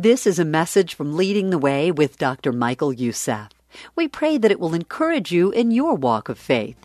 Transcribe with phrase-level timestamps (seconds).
[0.00, 2.52] This is a message from Leading the Way with Dr.
[2.52, 3.48] Michael Youssef.
[3.96, 6.76] We pray that it will encourage you in your walk of faith.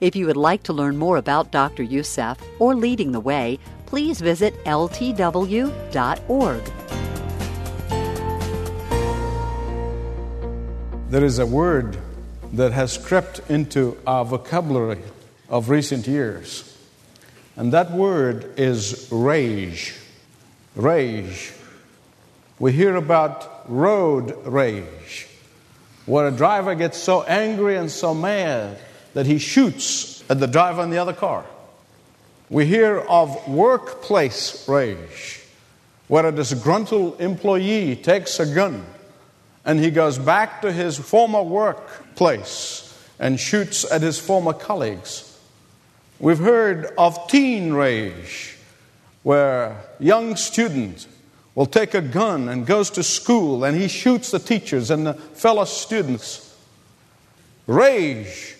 [0.00, 1.82] If you would like to learn more about Dr.
[1.82, 5.72] Youssef or Leading the Way, please visit ltw.org.
[11.10, 11.98] There is a word
[12.52, 15.02] that has crept into our vocabulary
[15.48, 16.78] of recent years,
[17.56, 19.96] and that word is rage.
[20.76, 21.54] Rage.
[22.62, 25.26] We hear about road rage,
[26.06, 28.78] where a driver gets so angry and so mad
[29.14, 31.44] that he shoots at the driver in the other car.
[32.48, 35.40] We hear of workplace rage,
[36.06, 38.86] where a disgruntled employee takes a gun
[39.64, 45.36] and he goes back to his former workplace and shoots at his former colleagues.
[46.20, 48.56] We've heard of teen rage,
[49.24, 51.08] where young student
[51.54, 55.14] will take a gun and goes to school and he shoots the teachers and the
[55.14, 56.56] fellow students.
[57.66, 58.56] Rage.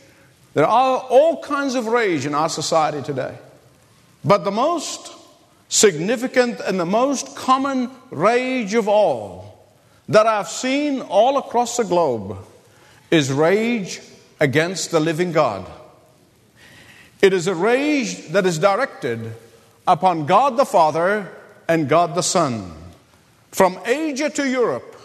[0.55, 3.37] There are all kinds of rage in our society today.
[4.25, 5.13] But the most
[5.69, 9.67] significant and the most common rage of all
[10.09, 12.37] that I've seen all across the globe
[13.11, 14.01] is rage
[14.39, 15.67] against the living God.
[17.23, 19.33] It is a rage that is directed
[19.87, 21.33] upon God the Father
[21.69, 22.82] and God the Son.
[23.53, 24.97] From Asia to Europe,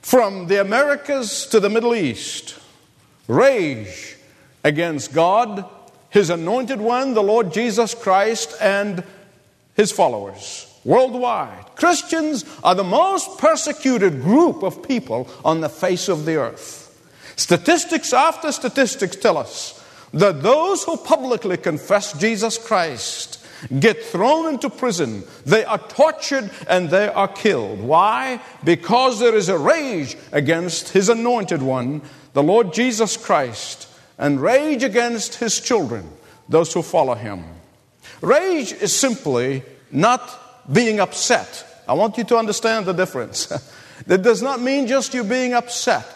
[0.00, 2.58] from the Americas to the Middle East,
[3.28, 4.16] rage
[4.64, 5.64] against God,
[6.08, 9.04] His anointed one, the Lord Jesus Christ, and
[9.74, 11.76] His followers worldwide.
[11.76, 16.86] Christians are the most persecuted group of people on the face of the earth.
[17.36, 23.39] Statistics after statistics tell us that those who publicly confess Jesus Christ
[23.78, 27.80] get thrown into prison, they are tortured, and they are killed.
[27.80, 28.40] Why?
[28.64, 33.88] Because there is a rage against His anointed one, the Lord Jesus Christ,
[34.18, 36.08] and rage against His children,
[36.48, 37.44] those who follow Him.
[38.20, 41.66] Rage is simply not being upset.
[41.88, 43.46] I want you to understand the difference.
[44.06, 46.06] that does not mean just you being upset,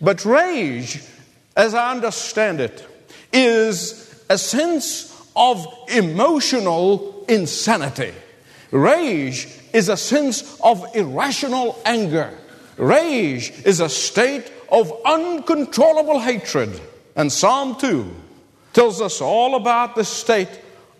[0.00, 1.02] but rage,
[1.56, 2.86] as I understand it,
[3.32, 8.12] is a sense of emotional insanity.
[8.70, 12.32] Rage is a sense of irrational anger.
[12.76, 16.80] Rage is a state of uncontrollable hatred.
[17.14, 18.10] And Psalm 2
[18.72, 20.48] tells us all about the state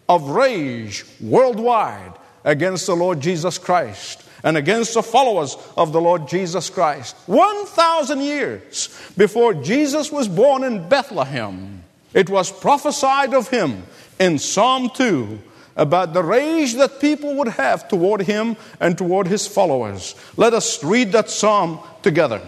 [0.08, 2.12] of rage worldwide
[2.44, 7.16] against the Lord Jesus Christ and against the followers of the Lord Jesus Christ.
[7.26, 13.84] 1,000 years before Jesus was born in Bethlehem, it was prophesied of him
[14.22, 15.38] in Psalm 2
[15.74, 20.14] about the rage that people would have toward him and toward his followers.
[20.36, 22.40] Let us read that psalm together.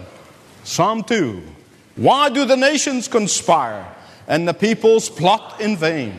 [0.63, 1.43] Psalm 2
[1.97, 3.85] Why do the nations conspire
[4.27, 6.13] and the peoples plot in vain?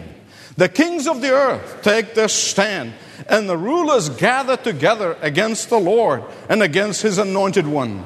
[0.56, 2.92] The kings of the earth take their stand,
[3.28, 8.04] and the rulers gather together against the Lord and against his anointed one.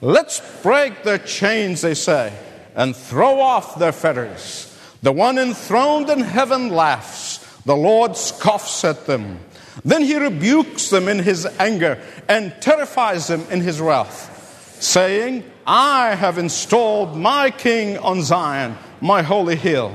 [0.00, 2.32] Let's break their chains, they say,
[2.74, 4.71] and throw off their fetters.
[5.02, 7.38] The one enthroned in heaven laughs.
[7.64, 9.40] The Lord scoffs at them.
[9.84, 16.14] Then he rebukes them in his anger and terrifies them in his wrath, saying, I
[16.14, 19.94] have installed my king on Zion, my holy hill.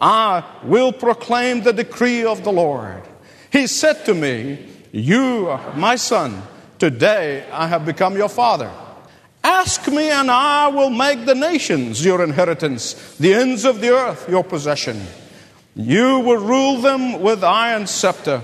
[0.00, 3.02] I will proclaim the decree of the Lord.
[3.50, 6.42] He said to me, You are my son.
[6.78, 8.70] Today I have become your father.
[9.68, 14.26] Ask me, and I will make the nations your inheritance, the ends of the earth
[14.26, 14.98] your possession.
[15.76, 18.40] You will rule them with iron scepter.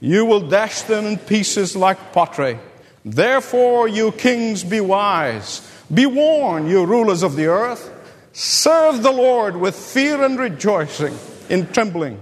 [0.00, 2.58] You will dash them in pieces like pottery.
[3.04, 5.60] Therefore, you kings, be wise.
[5.92, 7.92] Be warned, you rulers of the earth.
[8.32, 11.14] Serve the Lord with fear and rejoicing
[11.50, 12.18] in trembling.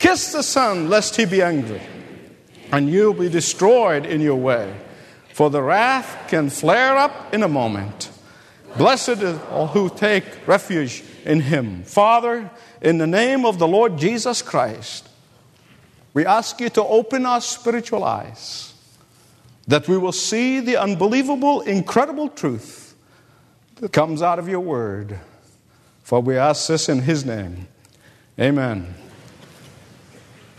[0.00, 1.82] Kiss the Son, lest he be angry,
[2.72, 4.74] and you'll be destroyed in your way
[5.34, 8.08] for the wrath can flare up in a moment.
[8.76, 11.82] Blessed is all who take refuge in him.
[11.82, 12.48] Father,
[12.80, 15.08] in the name of the Lord Jesus Christ,
[16.12, 18.74] we ask you to open our spiritual eyes
[19.66, 22.94] that we will see the unbelievable, incredible truth
[23.80, 25.18] that comes out of your word.
[26.04, 27.66] For we ask this in his name.
[28.38, 28.94] Amen.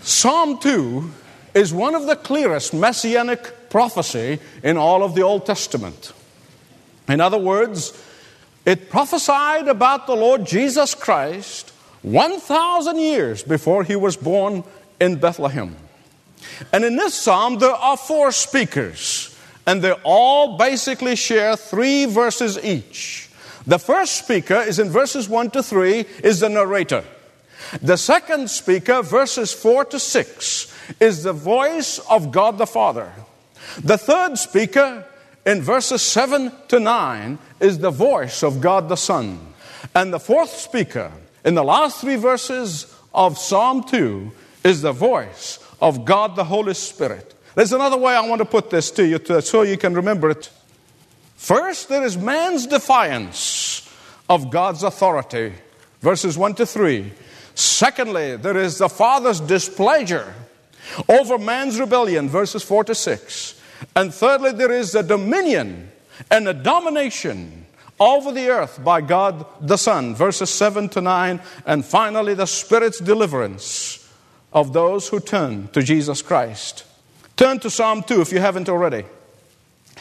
[0.01, 1.09] Psalm 2
[1.53, 6.13] is one of the clearest messianic prophecy in all of the Old Testament.
[7.09, 7.91] In other words,
[8.65, 14.63] it prophesied about the Lord Jesus Christ 1,000 years before he was born
[15.01, 15.75] in Bethlehem.
[16.71, 19.35] And in this psalm, there are four speakers.
[19.67, 23.29] and they all basically share three verses each.
[23.67, 27.03] The first speaker is in verses 1 to 3, is the narrator.
[27.81, 33.11] The second speaker, verses 4 to 6, is the voice of God the Father.
[33.81, 35.05] The third speaker,
[35.45, 39.39] in verses 7 to 9, is the voice of God the Son.
[39.93, 41.11] And the fourth speaker,
[41.43, 44.31] in the last three verses of Psalm 2,
[44.63, 47.33] is the voice of God the Holy Spirit.
[47.53, 50.29] There's another way I want to put this to you to, so you can remember
[50.29, 50.49] it.
[51.35, 53.89] First, there is man's defiance
[54.29, 55.53] of God's authority,
[56.01, 57.11] verses 1 to 3.
[57.53, 60.33] Secondly, there is the Father's displeasure
[61.07, 63.61] over man's rebellion, verses 4 to 6.
[63.95, 65.91] And thirdly, there is the dominion
[66.31, 67.65] and the domination
[67.99, 71.41] over the earth by God the Son, verses 7 to 9.
[71.65, 74.01] And finally, the Spirit's deliverance
[74.53, 76.85] of those who turn to Jesus Christ.
[77.35, 79.05] Turn to Psalm 2 if you haven't already.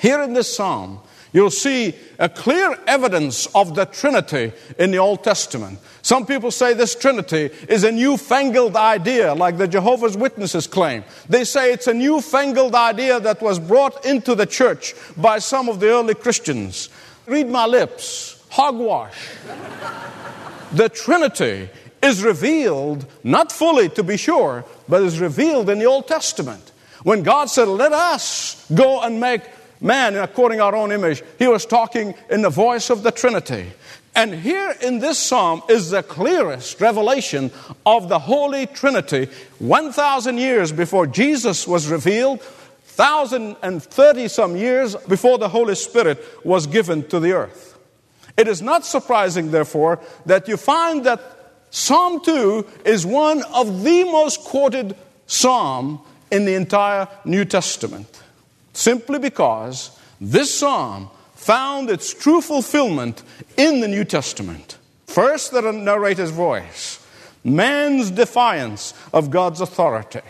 [0.00, 1.00] Here in this psalm,
[1.34, 5.78] you'll see a clear evidence of the Trinity in the Old Testament.
[6.00, 11.04] Some people say this Trinity is a newfangled idea, like the Jehovah's Witnesses claim.
[11.28, 15.80] They say it's a newfangled idea that was brought into the church by some of
[15.80, 16.88] the early Christians.
[17.26, 19.16] Read my lips, hogwash.
[20.72, 21.68] the Trinity
[22.00, 26.70] is revealed, not fully to be sure, but is revealed in the Old Testament.
[27.02, 29.42] When God said, Let us go and make
[29.84, 33.70] man according to our own image, he was talking in the voice of the Trinity.
[34.16, 37.50] And here in this psalm is the clearest revelation
[37.84, 39.28] of the Holy Trinity
[39.58, 42.40] 1,000 years before Jesus was revealed,
[42.96, 47.76] 1,030 some years before the Holy Spirit was given to the earth.
[48.36, 51.20] It is not surprising, therefore, that you find that
[51.70, 54.96] Psalm 2 is one of the most quoted
[55.26, 58.23] psalm in the entire New Testament
[58.74, 63.22] simply because this psalm found its true fulfillment
[63.56, 64.78] in the New Testament.
[65.06, 67.04] First, the narrator's voice,
[67.44, 70.20] man's defiance of God's authority.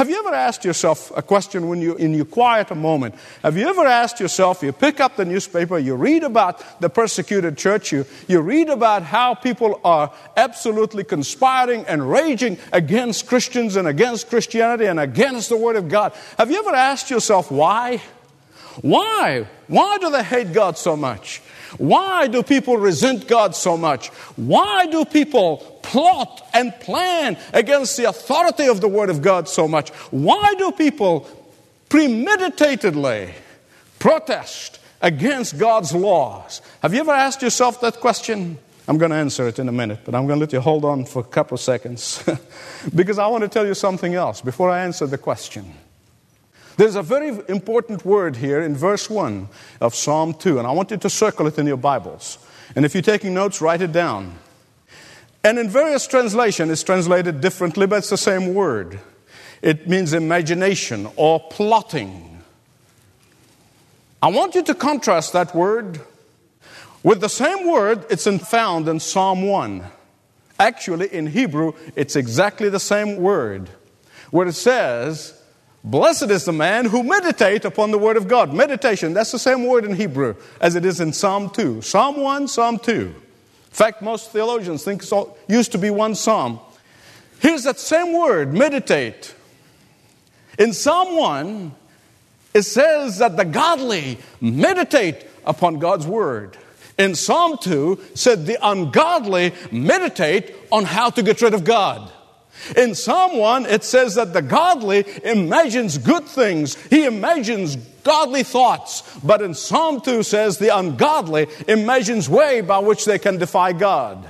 [0.00, 3.14] Have you ever asked yourself a question when you in your quiet moment?
[3.42, 7.58] Have you ever asked yourself, you pick up the newspaper, you read about the persecuted
[7.58, 13.86] church, you, you read about how people are absolutely conspiring and raging against Christians and
[13.86, 16.14] against Christianity and against the Word of God.
[16.38, 18.00] Have you ever asked yourself why?
[18.82, 19.46] Why?
[19.66, 21.40] Why do they hate God so much?
[21.78, 24.08] Why do people resent God so much?
[24.36, 29.68] Why do people plot and plan against the authority of the Word of God so
[29.68, 29.90] much?
[30.10, 31.28] Why do people
[31.88, 33.34] premeditatedly
[33.98, 36.60] protest against God's laws?
[36.82, 38.58] Have you ever asked yourself that question?
[38.88, 40.84] I'm going to answer it in a minute, but I'm going to let you hold
[40.84, 42.24] on for a couple of seconds
[42.94, 45.74] because I want to tell you something else before I answer the question.
[46.80, 49.48] There's a very important word here in verse 1
[49.82, 52.38] of Psalm 2, and I want you to circle it in your Bibles.
[52.74, 54.38] And if you're taking notes, write it down.
[55.44, 58.98] And in various translations, it's translated differently, but it's the same word.
[59.60, 62.42] It means imagination or plotting.
[64.22, 66.00] I want you to contrast that word
[67.02, 69.84] with the same word it's found in Psalm 1.
[70.58, 73.68] Actually, in Hebrew, it's exactly the same word,
[74.30, 75.36] where it says,
[75.82, 78.52] Blessed is the man who meditate upon the word of God.
[78.52, 81.80] Meditation, that's the same word in Hebrew as it is in Psalm 2.
[81.80, 82.92] Psalm 1, Psalm 2.
[82.92, 83.14] In
[83.70, 86.60] fact, most theologians think it used to be one psalm.
[87.38, 89.34] Here's that same word, meditate.
[90.58, 91.72] In Psalm 1,
[92.52, 96.58] it says that the godly meditate upon God's word.
[96.98, 102.12] In Psalm 2, said the ungodly meditate on how to get rid of God.
[102.76, 106.76] In Psalm 1, it says that the godly imagines good things.
[106.86, 109.02] He imagines godly thoughts.
[109.22, 114.26] But in Psalm 2 says the ungodly imagines way by which they can defy God.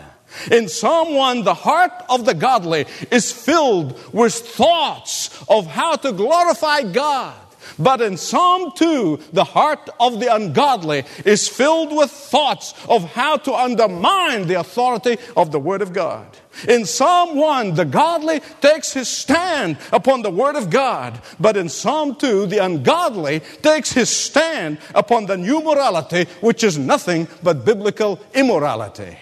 [0.51, 6.13] In Psalm 1, the heart of the godly is filled with thoughts of how to
[6.13, 7.35] glorify God.
[7.79, 13.37] But in Psalm 2, the heart of the ungodly is filled with thoughts of how
[13.39, 16.27] to undermine the authority of the Word of God.
[16.69, 21.21] In Psalm 1, the godly takes his stand upon the Word of God.
[21.39, 26.77] But in Psalm 2, the ungodly takes his stand upon the new morality, which is
[26.77, 29.17] nothing but biblical immorality.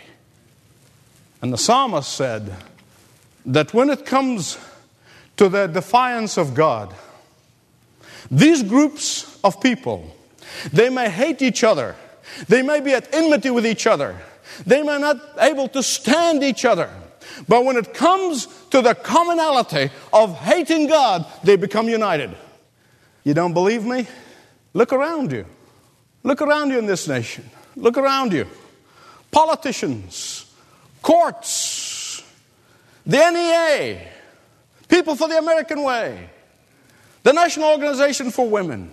[1.40, 2.54] And the psalmist said
[3.46, 4.58] that when it comes
[5.36, 6.94] to the defiance of God,
[8.30, 10.14] these groups of people,
[10.72, 11.96] they may hate each other.
[12.48, 14.16] They may be at enmity with each other.
[14.66, 16.90] They may not be able to stand each other.
[17.46, 22.36] But when it comes to the commonality of hating God, they become united.
[23.24, 24.06] You don't believe me?
[24.74, 25.46] Look around you.
[26.22, 27.48] Look around you in this nation.
[27.76, 28.46] Look around you.
[29.30, 30.52] Politicians,
[31.02, 32.22] courts,
[33.06, 34.08] the NEA,
[34.88, 36.30] People for the American Way,
[37.28, 38.90] the National Organization for Women,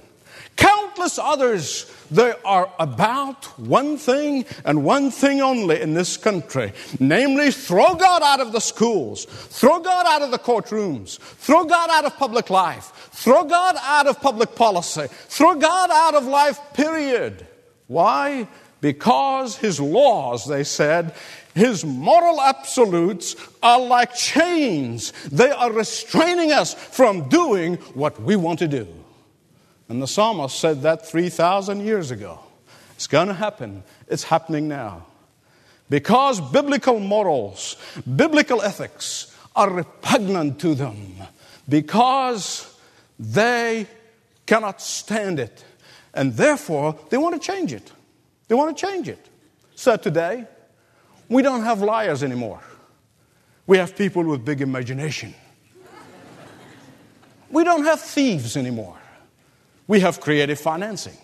[0.57, 1.89] countless others.
[2.11, 8.21] They are about one thing and one thing only in this country namely, throw God
[8.23, 12.49] out of the schools, throw God out of the courtrooms, throw God out of public
[12.49, 17.47] life, throw God out of public policy, throw God out of life, period.
[17.87, 18.49] Why?
[18.81, 21.15] Because his laws, they said,
[21.55, 25.13] his moral absolutes are like chains.
[25.31, 28.85] They are restraining us from doing what we want to do.
[29.87, 32.39] And the psalmist said that 3,000 years ago.
[32.95, 33.83] It's going to happen.
[34.09, 35.05] It's happening now.
[35.89, 37.77] Because biblical morals,
[38.15, 41.15] biblical ethics are repugnant to them.
[41.69, 42.77] Because
[43.17, 43.87] they
[44.45, 45.63] cannot stand it.
[46.13, 47.93] And therefore, they want to change it.
[48.49, 49.25] They want to change it.
[49.75, 50.47] So today,
[51.29, 52.61] we don't have liars anymore.
[53.67, 55.33] We have people with big imagination.
[57.49, 58.97] We don't have thieves anymore.
[59.87, 61.17] We have creative financing.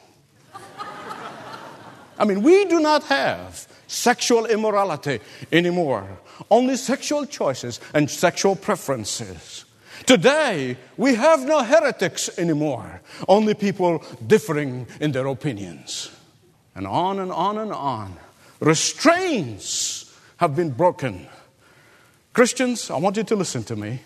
[2.17, 5.19] I mean, we do not have sexual immorality
[5.51, 6.07] anymore,
[6.49, 9.65] only sexual choices and sexual preferences.
[10.05, 16.11] Today, we have no heretics anymore, only people differing in their opinions.
[16.75, 18.15] And on and on and on.
[18.61, 21.27] Restraints have been broken.
[22.31, 23.99] Christians, I want you to listen to me.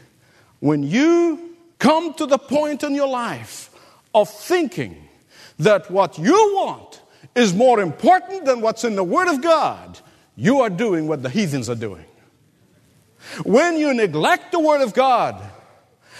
[0.62, 3.70] When you come to the point in your life
[4.16, 5.08] of thinking
[5.60, 7.02] that what you want
[7.36, 10.00] is more important than what's in the Word of God,
[10.38, 12.06] you are doing what the heathens are doing.
[13.44, 15.42] When you neglect the Word of God,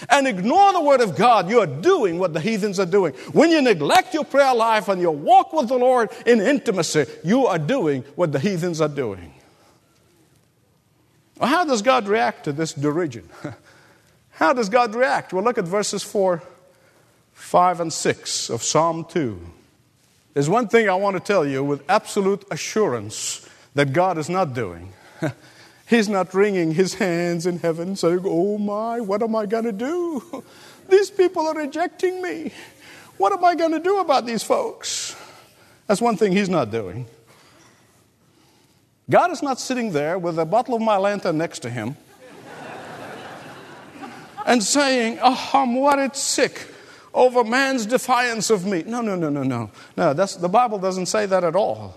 [0.08, 3.12] and ignore the Word of God, you are doing what the heathens are doing.
[3.32, 7.46] When you neglect your prayer life and your walk with the Lord in intimacy, you
[7.46, 9.32] are doing what the heathens are doing.
[11.38, 13.28] Well, how does God react to this derision?
[14.30, 15.32] How does God react?
[15.32, 16.42] Well, look at verses 4,
[17.32, 19.40] 5, and 6 of Psalm 2.
[20.34, 24.52] There's one thing I want to tell you with absolute assurance that God is not
[24.52, 24.92] doing.
[25.88, 29.72] He's not wringing his hands in heaven saying, Oh my, what am I going to
[29.72, 30.44] do?
[30.88, 32.52] These people are rejecting me.
[33.18, 35.16] What am I going to do about these folks?
[35.86, 37.06] That's one thing he's not doing.
[39.08, 41.96] God is not sitting there with a bottle of Mylanta next to him
[44.46, 46.66] and saying, Oh, I'm worried sick
[47.14, 48.82] over man's defiance of me.
[48.84, 49.70] No, no, no, no, no.
[49.96, 51.96] No, that's, the Bible doesn't say that at all.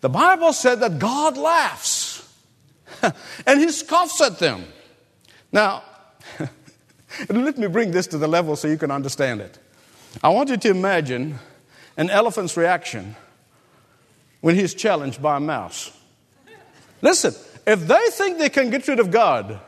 [0.00, 2.03] The Bible said that God laughs
[3.46, 4.64] and he scoffs at them.
[5.52, 5.82] Now,
[7.28, 9.58] let me bring this to the level so you can understand it.
[10.22, 11.38] I want you to imagine
[11.96, 13.16] an elephant's reaction
[14.40, 15.96] when he's challenged by a mouse.
[17.02, 17.34] Listen,
[17.66, 19.60] if they think they can get rid of God,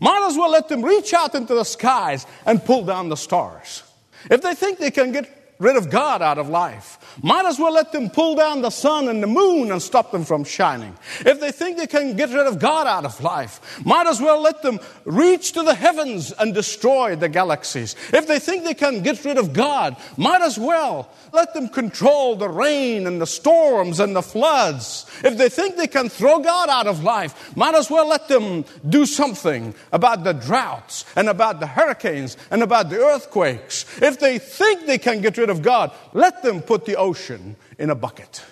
[0.00, 3.82] might as well let them reach out into the skies and pull down the stars.
[4.30, 6.96] If they think they can get rid of God out of life.
[7.22, 10.24] Might as well let them pull down the sun and the moon and stop them
[10.24, 10.96] from shining.
[11.20, 14.40] If they think they can get rid of God out of life, might as well
[14.40, 17.94] let them reach to the heavens and destroy the galaxies.
[18.12, 22.36] If they think they can get rid of God, might as well let them control
[22.36, 25.04] the rain and the storms and the floods.
[25.22, 28.64] If they think they can throw God out of life, might as well let them
[28.88, 33.84] do something about the droughts and about the hurricanes and about the earthquakes.
[34.00, 35.92] If they think they can get rid of God.
[36.12, 38.42] Let them put the ocean in a bucket.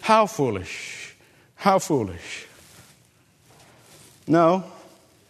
[0.00, 1.16] How foolish.
[1.56, 2.46] How foolish.
[4.26, 4.64] No,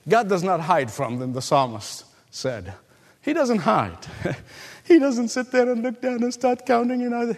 [0.08, 2.74] God does not hide from them, the psalmist said.
[3.22, 3.98] He doesn't hide.
[4.84, 7.34] he doesn't sit there and look down and start counting, you know,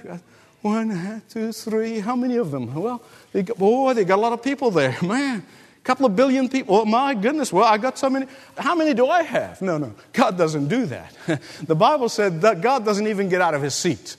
[0.63, 2.75] one, two, three, how many of them?
[2.75, 4.97] Well, they got, boy, oh, they got a lot of people there.
[5.03, 5.45] Man,
[5.83, 6.77] couple of billion people.
[6.77, 8.27] Oh, my goodness, well, I got so many.
[8.57, 9.63] How many do I have?
[9.63, 9.95] No, no.
[10.13, 11.15] God doesn't do that.
[11.63, 14.17] the Bible said that God doesn't even get out of his seat.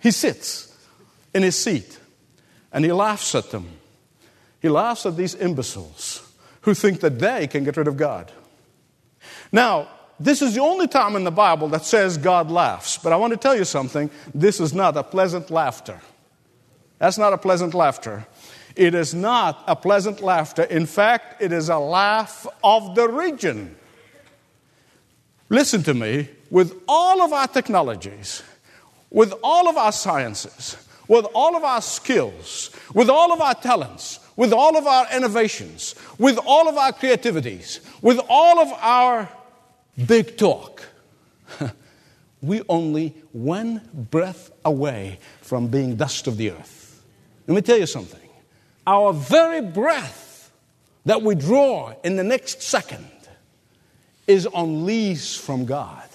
[0.00, 0.76] He sits
[1.32, 1.98] in his seat
[2.72, 3.68] and he laughs at them.
[4.60, 6.20] He laughs at these imbeciles
[6.62, 8.32] who think that they can get rid of God.
[9.52, 9.88] Now,
[10.18, 12.98] this is the only time in the Bible that says God laughs.
[12.98, 14.10] But I want to tell you something.
[14.34, 16.00] This is not a pleasant laughter.
[16.98, 18.26] That's not a pleasant laughter.
[18.76, 20.64] It is not a pleasant laughter.
[20.64, 23.76] In fact, it is a laugh of the region.
[25.48, 28.42] Listen to me, with all of our technologies,
[29.10, 30.76] with all of our sciences,
[31.06, 35.94] with all of our skills, with all of our talents, with all of our innovations,
[36.18, 39.28] with all of our creativities, with all of our
[40.06, 40.82] big talk,
[42.42, 47.02] we only one breath away from being dust of the earth.
[47.46, 48.20] Let me tell you something.
[48.86, 50.52] Our very breath
[51.04, 53.06] that we draw in the next second
[54.26, 56.08] is on lease from God.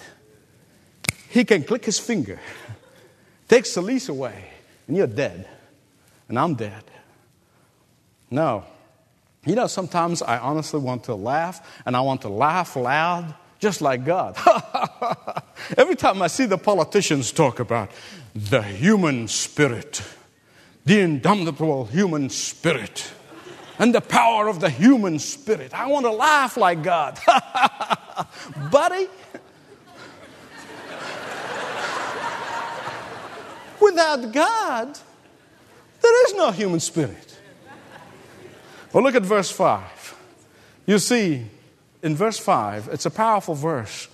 [1.30, 2.40] He can click his finger,
[3.48, 4.46] takes the lease away,
[4.88, 5.48] and you're dead.
[6.28, 6.84] And I'm dead.
[8.30, 8.64] No.
[9.46, 13.82] You know, sometimes I honestly want to laugh, and I want to laugh loud, just
[13.82, 14.38] like God.
[15.78, 17.90] Every time I see the politicians talk about
[18.36, 20.04] the human spirit,
[20.89, 23.12] the indomitable human spirit,
[23.77, 27.19] and the power of the human spirit, I want to laugh like God.
[28.72, 29.08] Buddy,
[33.79, 34.98] without God,
[36.01, 37.38] there is no human spirit.
[38.91, 40.15] Well, look at verse 5.
[40.88, 41.46] You see,
[42.01, 44.08] in verse 5, it's a powerful verse.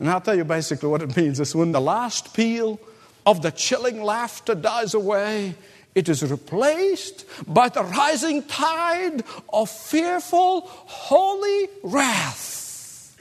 [0.00, 1.38] And I'll tell you basically what it means.
[1.38, 2.80] It's when the last peal
[3.24, 5.54] of the chilling laughter dies away,
[5.94, 13.16] it is replaced by the rising tide of fearful, holy wrath.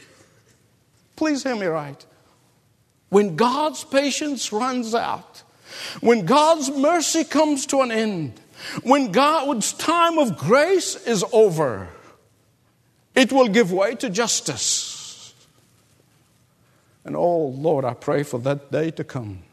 [1.15, 2.05] Please hear me right.
[3.09, 5.43] When God's patience runs out,
[5.99, 8.39] when God's mercy comes to an end,
[8.83, 11.89] when God's time of grace is over,
[13.15, 15.33] it will give way to justice.
[17.03, 19.43] And oh Lord, I pray for that day to come.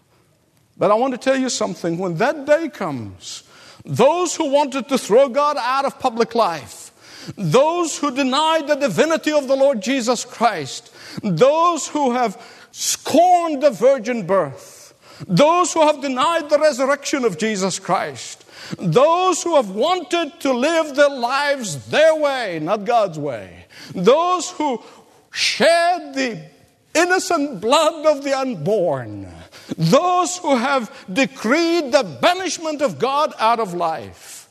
[0.78, 1.98] But I want to tell you something.
[1.98, 3.44] When that day comes,
[3.84, 6.92] those who wanted to throw God out of public life,
[7.36, 10.92] those who denied the divinity of the Lord Jesus Christ,
[11.22, 12.40] those who have
[12.72, 14.94] scorned the virgin birth,
[15.26, 18.44] those who have denied the resurrection of Jesus Christ,
[18.78, 24.82] those who have wanted to live their lives their way, not God's way, those who
[25.30, 26.55] shed the
[26.96, 29.28] innocent blood of the unborn,
[29.76, 34.48] those who have decreed the banishment of God out of life,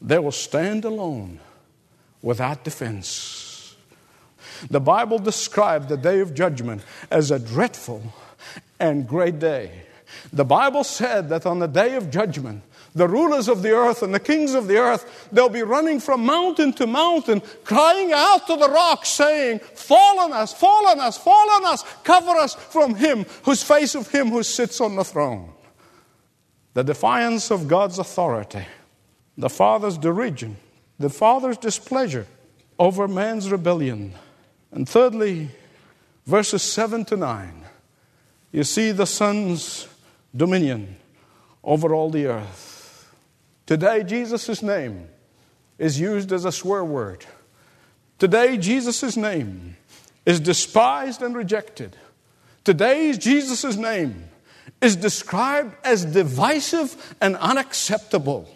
[0.00, 1.40] they will stand alone
[2.22, 3.76] without defense.
[4.70, 8.02] The Bible described the day of judgment as a dreadful
[8.80, 9.70] and great day.
[10.32, 12.62] The Bible said that on the day of judgment,
[12.94, 16.24] the rulers of the earth and the kings of the earth, they'll be running from
[16.24, 21.18] mountain to mountain, crying out to the rocks, saying, Fall on us, fall on us,
[21.18, 25.04] fall on us, cover us from him, whose face of him who sits on the
[25.04, 25.52] throne.
[26.74, 28.66] The defiance of God's authority,
[29.36, 30.56] the Father's derision,
[30.98, 32.26] the Father's displeasure
[32.78, 34.14] over man's rebellion.
[34.70, 35.48] And thirdly,
[36.26, 37.64] verses 7 to 9,
[38.52, 39.88] you see the Son's
[40.34, 40.96] dominion
[41.62, 42.67] over all the earth.
[43.68, 45.10] Today, Jesus' name
[45.76, 47.26] is used as a swear word.
[48.18, 49.76] Today, Jesus' name
[50.24, 51.94] is despised and rejected.
[52.64, 54.24] Today, Jesus' name
[54.80, 58.48] is described as divisive and unacceptable.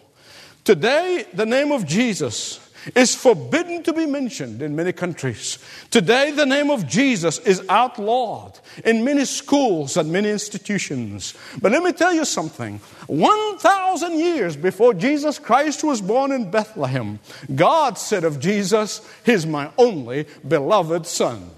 [0.64, 5.58] Today, the name of Jesus is forbidden to be mentioned in many countries.
[5.90, 11.34] Today, the name of Jesus is outlawed in many schools and many institutions.
[11.60, 17.18] But let me tell you something 1,000 years before Jesus Christ was born in Bethlehem,
[17.54, 21.50] God said of Jesus, He's my only beloved Son.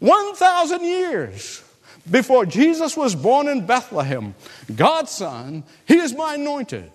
[0.00, 1.62] 1,000 years
[2.10, 4.34] before Jesus was born in Bethlehem,
[4.74, 6.90] God's Son, He is my anointed.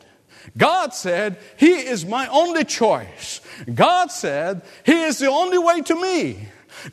[0.58, 3.42] God said, He is my only choice.
[3.74, 6.48] God said, He is the only way to me.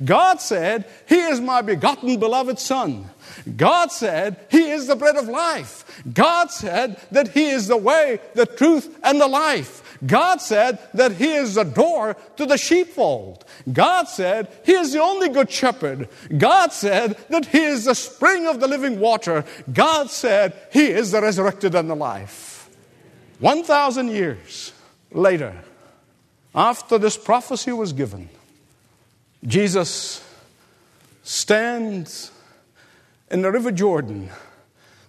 [0.04, 3.10] God said, He is my begotten beloved Son.
[3.56, 6.02] God said, He is the bread of life.
[6.12, 9.98] God said that He is the way, the truth, and the life.
[10.06, 13.44] God said that He is the door to the sheepfold.
[13.70, 16.08] God said He is the only good shepherd.
[16.36, 19.44] God said that He is the spring of the living water.
[19.70, 22.49] God said He is the resurrected and the life.
[23.40, 24.72] 1,000 years
[25.10, 25.56] later,
[26.54, 28.28] after this prophecy was given,
[29.44, 30.22] Jesus
[31.22, 32.30] stands
[33.30, 34.28] in the River Jordan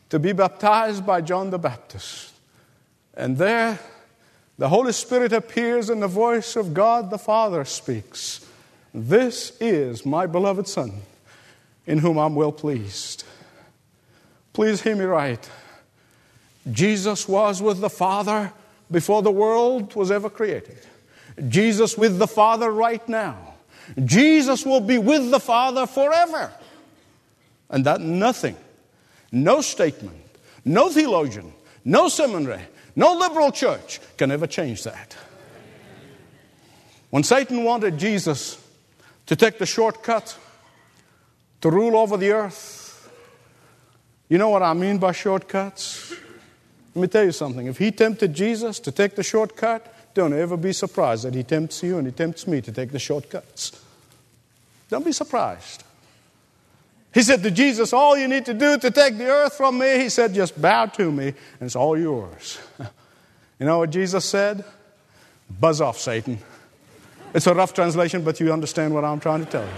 [0.10, 2.34] to be baptized by John the Baptist.
[3.14, 3.80] And there,
[4.58, 8.46] the Holy Spirit appears, and the voice of God the Father speaks
[8.94, 11.02] This is my beloved Son,
[11.86, 13.26] in whom I'm well pleased.
[14.54, 15.50] Please hear me right.
[16.70, 18.52] Jesus was with the Father
[18.90, 20.78] before the world was ever created.
[21.48, 23.56] Jesus with the Father right now.
[24.06, 26.52] Jesus will be with the Father forever.
[27.70, 28.58] And that nothing,
[29.32, 30.18] no statement,
[30.66, 31.54] no theologian,
[31.86, 32.62] no seminary,
[32.96, 35.16] no liberal church can ever change that.
[37.10, 38.62] When Satan wanted Jesus
[39.26, 40.38] to take the shortcut
[41.62, 42.82] to rule over the earth,
[44.32, 46.14] You know what I mean by shortcuts?
[46.94, 47.68] Let me tell you something.
[47.68, 51.82] If he tempted Jesus to take the shortcut, don't ever be surprised that he tempts
[51.84, 53.72] you and he tempts me to take the shortcuts.
[54.90, 55.84] Don't be surprised.
[57.14, 60.00] He said to Jesus, All you need to do to take the earth from me,
[60.00, 62.60] he said, just bow to me and it's all yours.
[63.60, 64.64] you know what Jesus said?
[65.60, 66.40] Buzz off, Satan.
[67.34, 69.70] It's a rough translation, but you understand what I'm trying to tell you.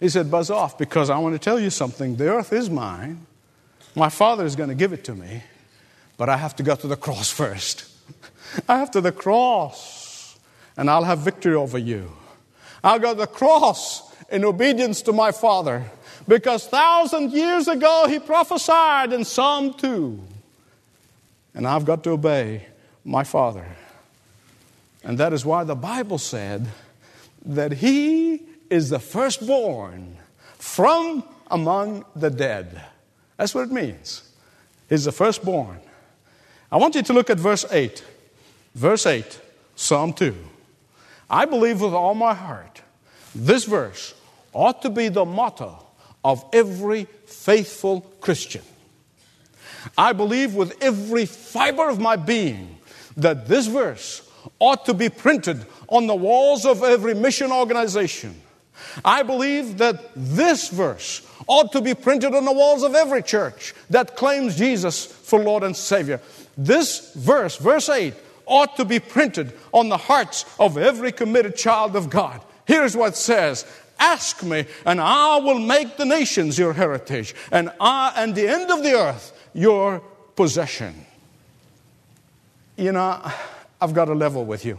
[0.00, 2.16] He said, Buzz off, because I want to tell you something.
[2.16, 3.26] The earth is mine.
[3.96, 5.42] My Father is going to give it to me,
[6.18, 7.86] but I have to go to the cross first.
[8.68, 10.38] I have to the cross,
[10.76, 12.12] and I'll have victory over you.
[12.84, 15.82] I'll go to the cross in obedience to my Father,
[16.28, 20.20] because thousand years ago he prophesied in Psalm 2.
[21.54, 22.66] And I've got to obey
[23.02, 23.64] my Father.
[25.04, 26.66] And that is why the Bible said
[27.46, 30.18] that he is the firstborn
[30.58, 32.84] from among the dead.
[33.36, 34.22] That's what it means.
[34.88, 35.80] He's the firstborn.
[36.70, 38.04] I want you to look at verse 8.
[38.74, 39.40] Verse 8,
[39.74, 40.34] Psalm 2.
[41.30, 42.82] I believe with all my heart
[43.34, 44.14] this verse
[44.52, 45.84] ought to be the motto
[46.24, 48.62] of every faithful Christian.
[49.96, 52.78] I believe with every fiber of my being
[53.16, 58.34] that this verse ought to be printed on the walls of every mission organization.
[59.04, 63.74] I believe that this verse ought to be printed on the walls of every church
[63.90, 66.20] that claims Jesus for Lord and Savior.
[66.56, 68.14] This verse, verse 8,
[68.46, 72.40] ought to be printed on the hearts of every committed child of God.
[72.64, 73.64] Here's what it says
[73.98, 78.70] Ask me, and I will make the nations your heritage, and I and the end
[78.70, 80.00] of the earth your
[80.34, 81.06] possession.
[82.76, 83.30] You know,
[83.80, 84.78] I've got a level with you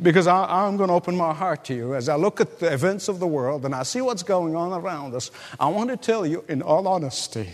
[0.00, 2.72] because I, am going to open my heart to you as I look at the
[2.72, 5.30] events of the world and I see what's going on around us.
[5.58, 7.48] I want to tell you, in all honesty,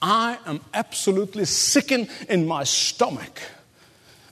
[0.00, 3.40] I am absolutely sickened in my stomach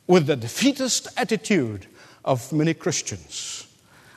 [0.06, 1.86] with the defeatist attitude
[2.24, 3.66] of many Christians.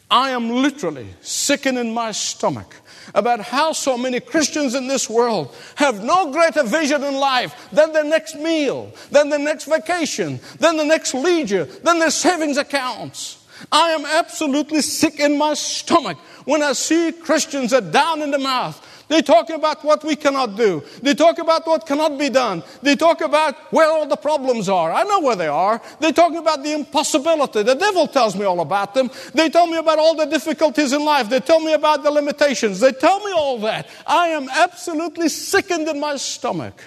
[0.10, 2.76] I am literally sickened in my stomach
[3.14, 7.94] about how so many Christians in this world have no greater vision in life than
[7.94, 13.38] their next meal, than their next vacation, than the next leisure, than their savings accounts.
[13.72, 18.40] I am absolutely sick in my stomach when I see Christians that down in the
[18.40, 20.84] mouth they talk about what we cannot do.
[21.02, 22.64] They talk about what cannot be done.
[22.84, 24.92] They talk about where all the problems are.
[24.92, 25.82] I know where they are.
[26.00, 27.64] They talk about the impossibility.
[27.64, 29.10] The devil tells me all about them.
[29.34, 31.28] They tell me about all the difficulties in life.
[31.28, 32.80] They tell me about the limitations.
[32.80, 33.90] They tell me all that.
[34.06, 36.80] I am absolutely sickened in my stomach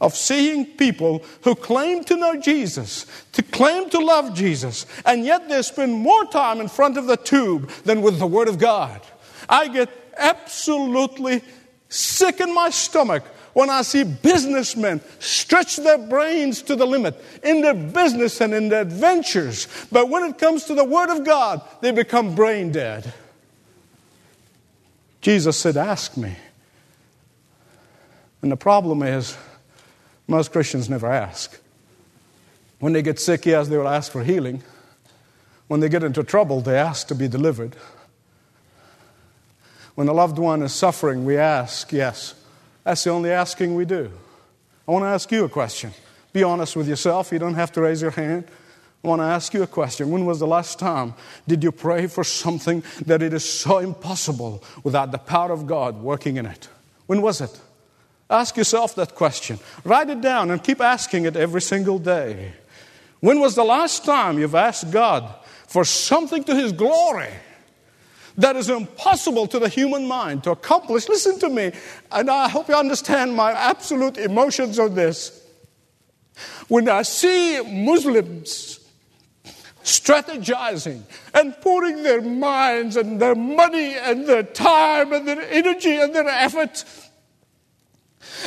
[0.00, 5.48] of seeing people who claim to know Jesus, to claim to love Jesus, and yet
[5.48, 9.00] they spend more time in front of the tube than with the Word of God.
[9.48, 11.42] I get absolutely
[11.88, 13.24] sick in my stomach
[13.54, 18.68] when I see businessmen stretch their brains to the limit in their business and in
[18.68, 19.66] their adventures.
[19.90, 23.12] But when it comes to the Word of God, they become brain dead.
[25.20, 26.36] Jesus said, Ask me.
[28.42, 29.36] And the problem is,
[30.28, 31.58] most Christians never ask.
[32.78, 34.62] When they get sick, yes, they will ask for healing.
[35.66, 37.74] When they get into trouble, they ask to be delivered.
[39.98, 42.36] When a loved one is suffering, we ask, yes.
[42.84, 44.12] That's the only asking we do.
[44.86, 45.90] I want to ask you a question.
[46.32, 47.32] Be honest with yourself.
[47.32, 48.44] You don't have to raise your hand.
[49.02, 50.12] I want to ask you a question.
[50.12, 51.14] When was the last time
[51.48, 56.00] did you pray for something that it is so impossible without the power of God
[56.00, 56.68] working in it?
[57.08, 57.60] When was it?
[58.30, 59.58] Ask yourself that question.
[59.82, 62.52] Write it down and keep asking it every single day.
[63.18, 65.28] When was the last time you've asked God
[65.66, 67.32] for something to His glory?
[68.38, 71.08] That is impossible to the human mind to accomplish.
[71.08, 71.72] Listen to me,
[72.12, 75.44] and I hope you understand my absolute emotions on this.
[76.68, 78.78] When I see Muslims
[79.82, 81.02] strategizing
[81.34, 86.28] and putting their minds and their money and their time and their energy and their
[86.28, 86.84] effort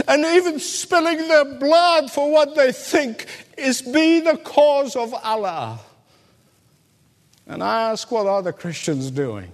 [0.08, 3.26] and even spilling their blood for what they think
[3.58, 5.80] is be the cause of Allah.
[7.46, 9.52] And I ask, what are the Christians doing?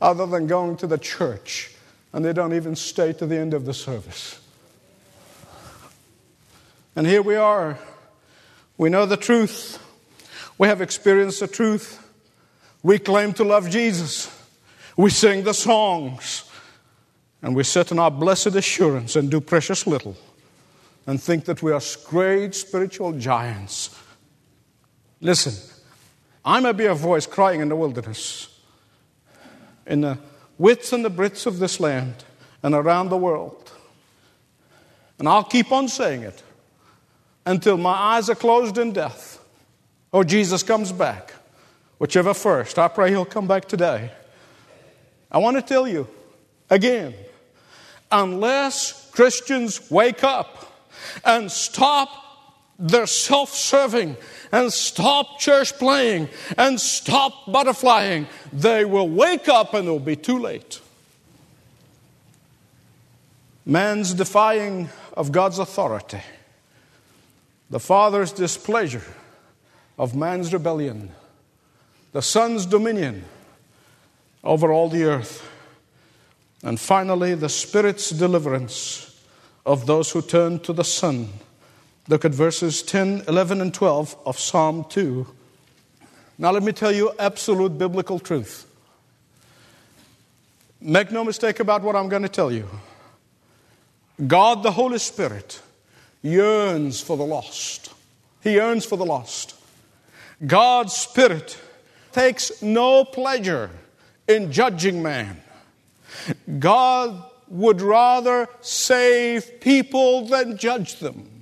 [0.00, 1.74] Other than going to the church,
[2.12, 4.40] and they don't even stay to the end of the service.
[6.96, 7.78] And here we are.
[8.76, 9.78] We know the truth.
[10.58, 12.06] We have experienced the truth.
[12.82, 14.34] We claim to love Jesus.
[14.96, 16.44] We sing the songs.
[17.42, 20.16] And we sit in our blessed assurance and do precious little
[21.06, 23.96] and think that we are great spiritual giants.
[25.20, 25.54] Listen,
[26.44, 28.49] I may be a voice crying in the wilderness
[29.90, 30.18] in the
[30.56, 32.14] widths and the breadths of this land
[32.62, 33.72] and around the world.
[35.18, 36.42] And I'll keep on saying it
[37.44, 39.44] until my eyes are closed in death
[40.12, 41.34] or Jesus comes back.
[41.98, 42.78] Whichever first.
[42.78, 44.10] I pray he'll come back today.
[45.30, 46.08] I want to tell you
[46.70, 47.14] again
[48.10, 50.88] unless Christians wake up
[51.24, 52.08] and stop
[52.80, 54.16] their self serving
[54.50, 56.28] and stop church playing.
[56.56, 60.80] And stop butterflying, they will wake up and it will be too late.
[63.66, 66.22] Man's defying of God's authority,
[67.68, 69.04] the Father's displeasure
[69.98, 71.10] of man's rebellion,
[72.12, 73.24] the Son's dominion
[74.42, 75.46] over all the earth,
[76.62, 79.22] and finally the Spirit's deliverance
[79.66, 81.28] of those who turn to the Son
[82.08, 85.26] Look at verses 10, 11, and 12 of Psalm 2.
[86.38, 88.66] Now, let me tell you absolute biblical truth.
[90.80, 92.68] Make no mistake about what I'm going to tell you.
[94.26, 95.60] God, the Holy Spirit,
[96.22, 97.92] yearns for the lost.
[98.42, 99.54] He yearns for the lost.
[100.46, 101.58] God's Spirit
[102.12, 103.70] takes no pleasure
[104.26, 105.42] in judging man.
[106.58, 111.39] God would rather save people than judge them.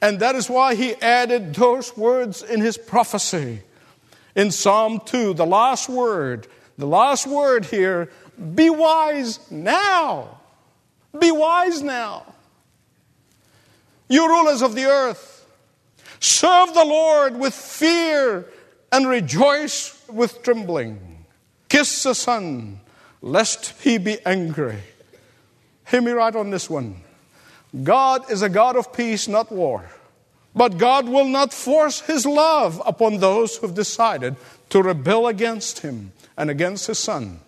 [0.00, 3.62] And that is why he added those words in his prophecy.
[4.34, 8.10] In Psalm 2, the last word, the last word here
[8.54, 10.40] be wise now.
[11.18, 12.26] Be wise now.
[14.08, 15.46] You rulers of the earth,
[16.20, 18.46] serve the Lord with fear
[18.92, 21.24] and rejoice with trembling.
[21.68, 22.80] Kiss the Son,
[23.20, 24.78] lest he be angry.
[25.88, 27.02] Hear me right on this one.
[27.82, 29.84] God is a God of peace, not war.
[30.54, 34.36] But God will not force His love upon those who have decided
[34.70, 37.40] to rebel against Him and against His Son.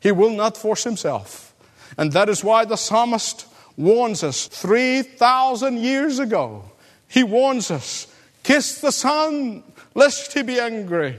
[0.00, 1.54] He will not force Himself.
[1.98, 6.64] And that is why the psalmist warns us 3,000 years ago.
[7.06, 8.06] He warns us
[8.42, 9.62] kiss the Son,
[9.94, 11.18] lest He be angry.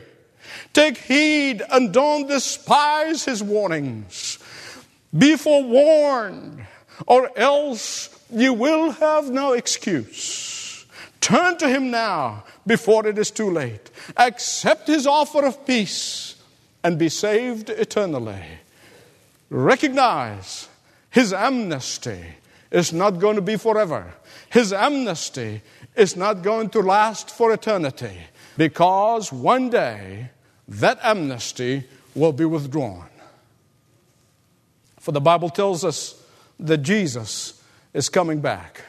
[0.74, 4.40] Take heed and don't despise His warnings.
[5.16, 6.66] Be forewarned,
[7.06, 10.86] or else you will have no excuse.
[11.22, 13.90] Turn to Him now before it is too late.
[14.18, 16.36] Accept His offer of peace
[16.84, 18.44] and be saved eternally.
[19.50, 20.68] Recognize
[21.10, 22.24] His amnesty
[22.72, 24.14] is not going to be forever.
[24.50, 25.62] His amnesty
[25.96, 28.18] is not going to last for eternity
[28.58, 30.30] because one day
[30.68, 33.10] that amnesty will be withdrawn.
[35.00, 36.22] For the Bible tells us
[36.60, 37.55] that Jesus
[37.96, 38.82] is coming back.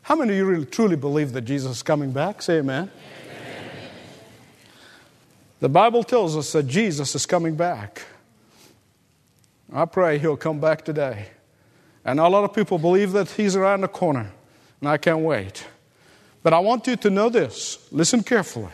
[0.00, 2.40] How many of you really truly believe that Jesus is coming back?
[2.40, 2.90] Say amen.
[2.90, 3.70] amen.
[5.60, 8.02] The Bible tells us that Jesus is coming back.
[9.70, 11.26] I pray he'll come back today.
[12.06, 14.32] And a lot of people believe that he's around the corner,
[14.80, 15.66] and I can't wait.
[16.42, 17.86] But I want you to know this.
[17.92, 18.72] Listen carefully.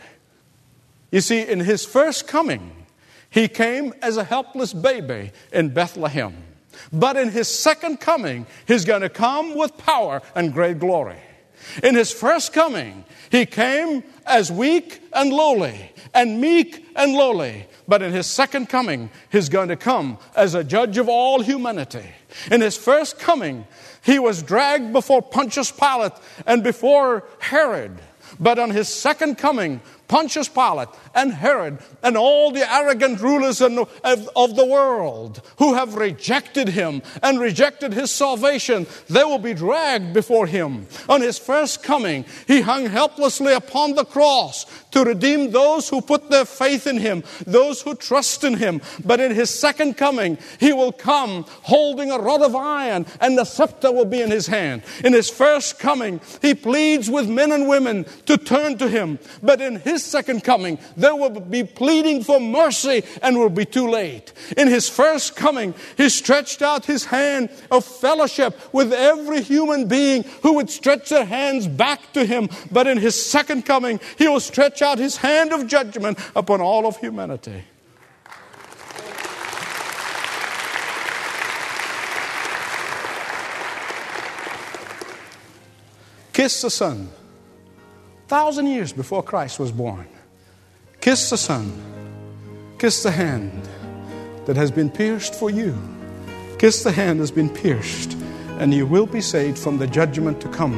[1.11, 2.85] You see, in his first coming,
[3.29, 6.33] he came as a helpless baby in Bethlehem.
[6.91, 11.17] But in his second coming, he's going to come with power and great glory.
[11.83, 17.67] In his first coming, he came as weak and lowly, and meek and lowly.
[17.87, 22.05] But in his second coming, he's going to come as a judge of all humanity.
[22.51, 23.65] In his first coming,
[24.03, 26.13] he was dragged before Pontius Pilate
[26.45, 27.99] and before Herod.
[28.39, 34.55] But on his second coming, Pontius Pilate and Herod and all the arrogant rulers of
[34.55, 40.47] the world who have rejected him and rejected his salvation, they will be dragged before
[40.47, 40.87] him.
[41.07, 46.31] On his first coming, he hung helplessly upon the cross to redeem those who put
[46.31, 48.81] their faith in him, those who trust in him.
[49.05, 53.45] But in his second coming, he will come holding a rod of iron and the
[53.45, 54.81] scepter will be in his hand.
[55.03, 59.19] In his first coming, he pleads with men and women to turn to him.
[59.43, 63.89] But in his second coming, there will be pleading for mercy and will be too
[63.89, 64.31] late.
[64.55, 70.23] In his first coming, he stretched out his hand of fellowship with every human being
[70.41, 72.47] who would stretch their hands back to him.
[72.71, 76.87] But in his second coming, he will stretch out his hand of judgment upon all
[76.87, 77.63] of humanity.
[86.31, 87.09] Kiss the Son
[88.29, 90.07] thousand years before Christ was born.
[91.01, 91.73] Kiss the Son.
[92.77, 93.67] Kiss the hand
[94.45, 95.75] that has been pierced for you.
[96.59, 98.13] Kiss the hand that's been pierced,
[98.59, 100.77] and you will be saved from the judgment to come.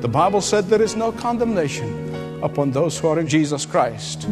[0.00, 1.88] The Bible said there is no condemnation
[2.42, 4.26] upon those who are in Jesus Christ.